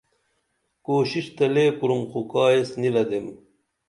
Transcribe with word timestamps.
کوشش 0.87 1.25
تہ 1.37 1.45
لے 1.53 1.65
کُرُم 1.79 2.01
خو 2.09 2.19
کائیس 2.31 2.69
نی 2.81 2.89
لدیم 2.95 3.25